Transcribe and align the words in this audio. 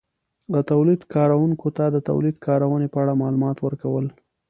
-د 0.25 0.55
تولید 0.71 1.01
کارونکو 1.15 1.67
ته 1.77 1.85
د 1.95 1.97
تولید 2.09 2.35
کارونې 2.47 2.87
په 2.93 2.97
اړه 3.03 3.19
مالومات 3.21 3.57
ورکول 3.61 4.05